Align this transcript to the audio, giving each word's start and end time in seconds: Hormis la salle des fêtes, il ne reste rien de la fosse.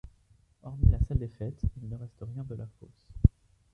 Hormis 0.63 0.89
la 0.89 0.97
salle 0.99 1.19
des 1.19 1.27
fêtes, 1.27 1.61
il 1.79 1.87
ne 1.87 1.95
reste 1.95 2.21
rien 2.23 2.43
de 2.43 2.55
la 2.55 2.65
fosse. 2.79 3.11